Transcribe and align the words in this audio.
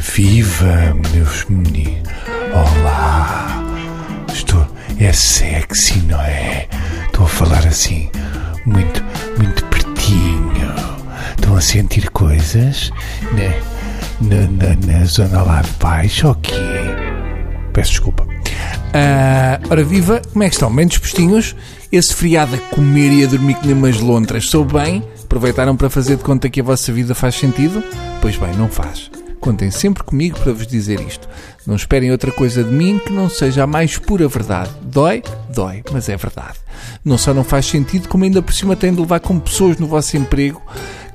Viva, 0.00 0.96
meus 1.12 1.44
meninos. 1.48 2.08
Olá. 2.52 3.64
Estou. 4.32 4.64
É 5.00 5.12
sexy, 5.12 5.98
não 6.00 6.20
é? 6.20 6.68
Estou 7.06 7.26
a 7.26 7.28
falar 7.28 7.66
assim, 7.66 8.08
muito, 8.64 9.02
muito 9.36 9.64
pertinho. 9.64 10.72
Estão 11.36 11.56
a 11.56 11.60
sentir 11.60 12.10
coisas 12.10 12.92
na, 13.32 14.28
na, 14.28 14.46
na, 14.46 14.98
na 14.98 15.04
zona 15.04 15.42
lá 15.42 15.62
de 15.62 15.70
baixo, 15.80 16.28
ok? 16.28 16.56
Peço 17.72 17.90
desculpa. 17.90 18.24
Ah, 18.94 19.58
ora 19.68 19.82
viva, 19.82 20.22
como 20.32 20.44
é 20.44 20.48
que 20.48 20.54
estão? 20.54 20.74
Bem 20.74 20.86
dispostinhos? 20.86 21.56
Esse 21.90 22.14
feriado 22.14 22.54
a 22.54 22.58
comer 22.74 23.12
e 23.12 23.24
a 23.24 23.26
dormir 23.26 23.54
que 23.54 23.66
nem 23.66 23.74
umas 23.74 23.98
lontras, 23.98 24.46
sou 24.46 24.64
bem? 24.64 25.02
Aproveitaram 25.24 25.76
para 25.76 25.90
fazer 25.90 26.16
de 26.16 26.22
conta 26.22 26.48
que 26.48 26.60
a 26.60 26.64
vossa 26.64 26.92
vida 26.92 27.16
faz 27.16 27.34
sentido? 27.34 27.82
Pois 28.20 28.36
bem, 28.36 28.54
não 28.56 28.68
faz. 28.68 29.10
Contem 29.40 29.70
sempre 29.70 30.02
comigo 30.02 30.38
para 30.40 30.52
vos 30.52 30.66
dizer 30.66 31.00
isto. 31.00 31.28
Não 31.66 31.76
esperem 31.76 32.10
outra 32.10 32.32
coisa 32.32 32.62
de 32.64 32.70
mim 32.70 32.98
que 32.98 33.12
não 33.12 33.28
seja 33.30 33.64
a 33.64 33.66
mais 33.66 33.96
pura 33.98 34.28
verdade. 34.28 34.70
Dói? 34.82 35.22
Dói, 35.54 35.82
mas 35.92 36.08
é 36.08 36.16
verdade. 36.16 36.58
Não 37.04 37.16
só 37.16 37.32
não 37.32 37.44
faz 37.44 37.66
sentido, 37.66 38.08
como 38.08 38.24
ainda 38.24 38.42
por 38.42 38.52
cima 38.52 38.76
têm 38.76 38.92
de 38.92 39.00
levar 39.00 39.20
com 39.20 39.38
pessoas 39.38 39.78
no 39.78 39.86
vosso 39.86 40.16
emprego 40.16 40.60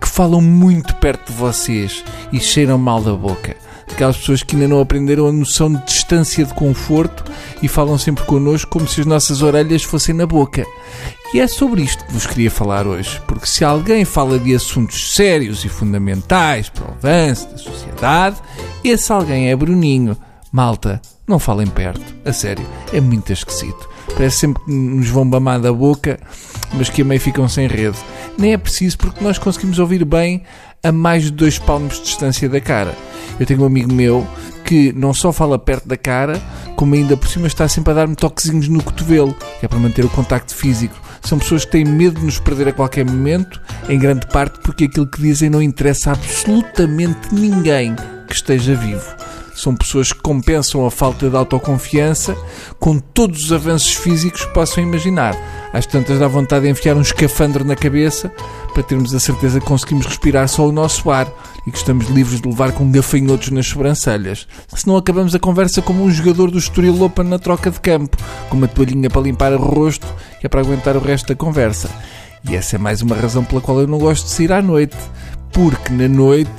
que 0.00 0.08
falam 0.08 0.40
muito 0.40 0.94
perto 0.96 1.32
de 1.32 1.38
vocês 1.38 2.04
e 2.32 2.40
cheiram 2.40 2.78
mal 2.78 3.00
da 3.00 3.14
boca. 3.14 3.56
Aquelas 3.90 4.16
pessoas 4.16 4.42
que 4.42 4.56
ainda 4.56 4.68
não 4.68 4.80
aprenderam 4.80 5.28
a 5.28 5.32
noção 5.32 5.72
de 5.72 5.84
distância 5.84 6.44
de 6.44 6.54
conforto 6.54 7.24
e 7.62 7.68
falam 7.68 7.98
sempre 7.98 8.24
connosco 8.24 8.70
como 8.70 8.88
se 8.88 9.00
as 9.00 9.06
nossas 9.06 9.42
orelhas 9.42 9.82
fossem 9.82 10.14
na 10.14 10.26
boca. 10.26 10.66
E 11.34 11.40
é 11.40 11.46
sobre 11.46 11.80
isto 11.80 12.04
que 12.04 12.12
vos 12.12 12.26
queria 12.26 12.50
falar 12.50 12.86
hoje, 12.86 13.18
porque 13.26 13.46
se 13.46 13.64
alguém 13.64 14.04
fala 14.04 14.38
de 14.38 14.54
assuntos 14.54 15.14
sérios 15.14 15.64
e 15.64 15.68
fundamentais 15.68 16.68
para 16.68 16.84
o 16.84 16.90
avanço 16.90 17.48
da 17.48 17.56
sociedade, 17.56 18.36
esse 18.84 19.10
alguém 19.10 19.48
é 19.50 19.56
Bruninho. 19.56 20.14
Malta, 20.52 21.00
não 21.26 21.38
falem 21.38 21.66
perto, 21.66 22.04
a 22.26 22.34
sério, 22.34 22.66
é 22.92 23.00
muito 23.00 23.32
esquisito. 23.32 23.88
Parece 24.14 24.40
sempre 24.40 24.62
que 24.62 24.70
nos 24.70 25.08
vão 25.08 25.26
bamar 25.26 25.58
da 25.58 25.72
boca, 25.72 26.20
mas 26.74 26.90
que 26.90 27.00
a 27.00 27.04
meio 27.04 27.18
ficam 27.18 27.48
sem 27.48 27.66
rede. 27.66 27.96
Nem 28.36 28.52
é 28.52 28.58
preciso 28.58 28.98
porque 28.98 29.24
nós 29.24 29.38
conseguimos 29.38 29.78
ouvir 29.78 30.04
bem 30.04 30.42
a 30.82 30.92
mais 30.92 31.22
de 31.22 31.30
dois 31.30 31.58
palmos 31.58 31.94
de 31.94 32.02
distância 32.02 32.46
da 32.46 32.60
cara. 32.60 32.94
Eu 33.40 33.46
tenho 33.46 33.62
um 33.62 33.66
amigo 33.66 33.90
meu 33.90 34.26
que 34.66 34.92
não 34.92 35.14
só 35.14 35.32
fala 35.32 35.58
perto 35.58 35.88
da 35.88 35.96
cara, 35.96 36.40
como 36.76 36.94
ainda 36.94 37.16
por 37.16 37.28
cima 37.28 37.46
está 37.46 37.66
sempre 37.68 37.92
a 37.92 37.94
dar-me 37.94 38.14
toquezinhos 38.14 38.68
no 38.68 38.82
cotovelo, 38.82 39.34
que 39.58 39.64
é 39.64 39.68
para 39.68 39.78
manter 39.78 40.04
o 40.04 40.10
contacto 40.10 40.54
físico. 40.54 41.01
São 41.24 41.38
pessoas 41.38 41.64
que 41.64 41.72
têm 41.72 41.84
medo 41.84 42.20
de 42.20 42.26
nos 42.26 42.38
perder 42.38 42.68
a 42.68 42.72
qualquer 42.72 43.04
momento, 43.04 43.60
em 43.88 43.98
grande 43.98 44.26
parte 44.26 44.58
porque 44.60 44.84
aquilo 44.84 45.06
que 45.06 45.20
dizem 45.20 45.48
não 45.48 45.62
interessa 45.62 46.10
a 46.10 46.12
absolutamente 46.14 47.34
ninguém 47.34 47.94
que 48.26 48.34
esteja 48.34 48.74
vivo. 48.74 49.31
São 49.54 49.76
pessoas 49.76 50.12
que 50.12 50.20
compensam 50.20 50.86
a 50.86 50.90
falta 50.90 51.28
de 51.28 51.36
autoconfiança 51.36 52.36
com 52.80 52.98
todos 52.98 53.44
os 53.44 53.52
avanços 53.52 53.94
físicos 53.94 54.44
que 54.44 54.54
possam 54.54 54.82
imaginar. 54.82 55.36
Às 55.72 55.86
tantas 55.86 56.18
dá 56.18 56.28
vontade 56.28 56.64
de 56.64 56.70
enfiar 56.70 56.96
um 56.96 57.00
escafandro 57.00 57.64
na 57.64 57.76
cabeça 57.76 58.30
para 58.72 58.82
termos 58.82 59.14
a 59.14 59.20
certeza 59.20 59.60
que 59.60 59.66
conseguimos 59.66 60.06
respirar 60.06 60.48
só 60.48 60.66
o 60.66 60.72
nosso 60.72 61.10
ar 61.10 61.26
e 61.66 61.70
que 61.70 61.78
estamos 61.78 62.08
livres 62.08 62.40
de 62.40 62.48
levar 62.48 62.72
com 62.72 62.90
gafanhotos 62.90 63.50
nas 63.50 63.66
sobrancelhas. 63.66 64.46
Se 64.74 64.86
não 64.86 64.96
acabamos 64.96 65.34
a 65.34 65.38
conversa 65.38 65.80
como 65.80 66.04
um 66.04 66.10
jogador 66.10 66.50
do 66.50 66.58
Estoril 66.58 67.02
Open 67.02 67.26
na 67.26 67.38
troca 67.38 67.70
de 67.70 67.80
campo, 67.80 68.16
com 68.48 68.56
uma 68.56 68.68
toalhinha 68.68 69.08
para 69.08 69.22
limpar 69.22 69.52
o 69.52 69.58
rosto, 69.58 70.06
que 70.40 70.46
é 70.46 70.48
para 70.48 70.60
aguentar 70.60 70.96
o 70.96 71.00
resto 71.00 71.28
da 71.28 71.34
conversa. 71.34 71.88
E 72.48 72.56
essa 72.56 72.76
é 72.76 72.78
mais 72.78 73.02
uma 73.02 73.14
razão 73.14 73.44
pela 73.44 73.60
qual 73.60 73.80
eu 73.80 73.86
não 73.86 73.98
gosto 73.98 74.24
de 74.24 74.30
sair 74.30 74.52
à 74.52 74.60
noite. 74.60 74.96
Porque 75.52 75.92
na 75.92 76.08
noite, 76.08 76.50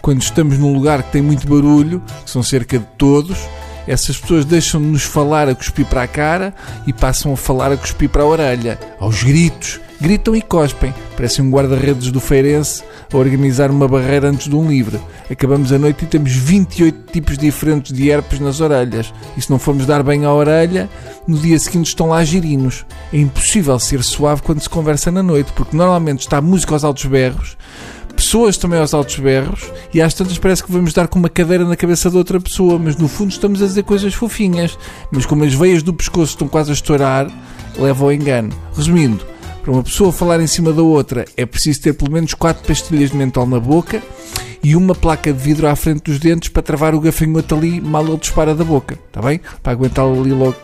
quando 0.00 0.22
estamos 0.22 0.58
num 0.58 0.72
lugar 0.72 1.02
que 1.02 1.12
tem 1.12 1.22
muito 1.22 1.46
barulho, 1.46 2.02
que 2.24 2.30
são 2.30 2.42
cerca 2.42 2.78
de 2.78 2.86
todos, 2.96 3.38
essas 3.86 4.18
pessoas 4.18 4.44
deixam 4.44 4.80
de 4.80 4.86
nos 4.86 5.02
falar 5.02 5.48
a 5.48 5.54
cuspir 5.54 5.86
para 5.86 6.02
a 6.02 6.08
cara 6.08 6.54
e 6.86 6.92
passam 6.92 7.32
a 7.32 7.36
falar 7.36 7.72
a 7.72 7.76
cuspir 7.76 8.08
para 8.08 8.22
a 8.22 8.26
orelha, 8.26 8.78
aos 8.98 9.22
gritos. 9.22 9.80
Gritam 10.00 10.34
e 10.34 10.40
cospem, 10.40 10.94
parecem 11.14 11.44
um 11.44 11.50
guarda-redes 11.50 12.10
do 12.10 12.20
Feirense 12.20 12.82
a 13.12 13.16
organizar 13.18 13.70
uma 13.70 13.86
barreira 13.86 14.30
antes 14.30 14.48
de 14.48 14.56
um 14.56 14.66
livre. 14.66 14.98
Acabamos 15.30 15.72
a 15.72 15.78
noite 15.78 16.04
e 16.04 16.08
temos 16.08 16.32
28 16.32 17.12
tipos 17.12 17.36
diferentes 17.36 17.92
de 17.92 18.08
herpes 18.08 18.40
nas 18.40 18.60
orelhas. 18.60 19.12
E 19.36 19.42
se 19.42 19.50
não 19.50 19.58
formos 19.58 19.84
dar 19.84 20.02
bem 20.02 20.24
à 20.24 20.32
orelha, 20.32 20.88
no 21.26 21.36
dia 21.36 21.58
seguinte 21.58 21.88
estão 21.88 22.08
lá 22.08 22.24
girinos. 22.24 22.86
É 23.12 23.18
impossível 23.18 23.78
ser 23.78 24.02
suave 24.02 24.40
quando 24.40 24.62
se 24.62 24.70
conversa 24.70 25.10
na 25.10 25.22
noite, 25.22 25.52
porque 25.52 25.76
normalmente 25.76 26.20
está 26.20 26.40
música 26.40 26.74
aos 26.74 26.84
altos 26.84 27.04
berros, 27.04 27.58
pessoas 28.20 28.58
também 28.58 28.78
aos 28.78 28.92
altos 28.92 29.18
berros 29.18 29.72
e 29.94 30.02
às 30.02 30.12
tantas 30.12 30.36
parece 30.36 30.62
que 30.62 30.70
vamos 30.70 30.92
dar 30.92 31.08
com 31.08 31.18
uma 31.18 31.30
cadeira 31.30 31.64
na 31.64 31.74
cabeça 31.74 32.10
de 32.10 32.18
outra 32.18 32.38
pessoa, 32.38 32.78
mas 32.78 32.94
no 32.94 33.08
fundo 33.08 33.30
estamos 33.30 33.62
a 33.62 33.66
dizer 33.66 33.82
coisas 33.82 34.12
fofinhas. 34.12 34.78
Mas 35.10 35.24
como 35.24 35.42
as 35.42 35.54
veias 35.54 35.82
do 35.82 35.94
pescoço 35.94 36.32
estão 36.32 36.46
quase 36.46 36.70
a 36.70 36.74
estourar, 36.74 37.30
leva 37.78 38.04
ao 38.04 38.12
engano. 38.12 38.52
Resumindo, 38.76 39.24
para 39.62 39.72
uma 39.72 39.82
pessoa 39.82 40.12
falar 40.12 40.38
em 40.38 40.46
cima 40.46 40.70
da 40.70 40.82
outra 40.82 41.24
é 41.34 41.46
preciso 41.46 41.80
ter 41.80 41.94
pelo 41.94 42.12
menos 42.12 42.34
quatro 42.34 42.62
pastilhas 42.66 43.10
de 43.10 43.16
mentol 43.16 43.46
na 43.46 43.58
boca 43.58 44.02
e 44.62 44.76
uma 44.76 44.94
placa 44.94 45.32
de 45.32 45.38
vidro 45.38 45.66
à 45.66 45.74
frente 45.74 46.02
dos 46.02 46.18
dentes 46.18 46.50
para 46.50 46.62
travar 46.62 46.94
o 46.94 47.00
gafanhoto 47.00 47.54
ali 47.54 47.80
mal 47.80 48.06
ele 48.06 48.18
dispara 48.18 48.54
da 48.54 48.64
boca, 48.64 48.98
está 49.08 49.22
bem? 49.22 49.40
Para 49.62 49.72
aguentá-lo 49.72 50.20
ali 50.20 50.32
logo 50.32 50.56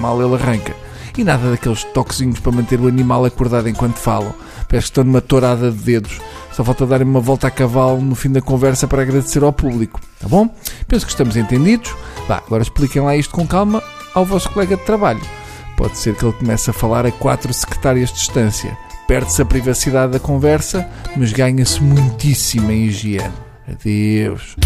mal 0.00 0.20
ele 0.20 0.34
arranca. 0.34 0.85
E 1.16 1.24
nada 1.24 1.50
daqueles 1.50 1.82
toquezinhos 1.84 2.40
para 2.40 2.52
manter 2.52 2.78
o 2.78 2.86
animal 2.86 3.24
acordado 3.24 3.68
enquanto 3.68 3.96
falam. 3.96 4.34
Parece 4.68 4.86
que 4.86 4.90
estão 4.90 5.04
numa 5.04 5.20
tourada 5.20 5.70
de 5.70 5.78
dedos. 5.78 6.20
Só 6.52 6.62
falta 6.62 6.86
darem 6.86 7.06
uma 7.06 7.20
volta 7.20 7.46
a 7.46 7.50
cavalo 7.50 8.00
no 8.00 8.14
fim 8.14 8.30
da 8.30 8.42
conversa 8.42 8.86
para 8.86 9.02
agradecer 9.02 9.42
ao 9.42 9.52
público. 9.52 10.00
Tá 10.20 10.28
bom? 10.28 10.54
Penso 10.86 11.06
que 11.06 11.12
estamos 11.12 11.36
entendidos. 11.36 11.94
Vá, 12.28 12.42
agora 12.46 12.62
expliquem 12.62 13.00
lá 13.00 13.16
isto 13.16 13.32
com 13.32 13.46
calma 13.46 13.82
ao 14.14 14.24
vosso 14.24 14.50
colega 14.50 14.76
de 14.76 14.82
trabalho. 14.82 15.20
Pode 15.76 15.96
ser 15.98 16.14
que 16.14 16.24
ele 16.24 16.32
comece 16.34 16.70
a 16.70 16.72
falar 16.72 17.06
a 17.06 17.12
quatro 17.12 17.52
secretárias 17.52 18.10
de 18.10 18.16
distância. 18.16 18.76
Perde-se 19.06 19.40
a 19.40 19.44
privacidade 19.44 20.12
da 20.12 20.18
conversa, 20.18 20.88
mas 21.16 21.32
ganha-se 21.32 21.82
muitíssima 21.82 22.72
higiene. 22.72 23.32
Adeus. 23.68 24.56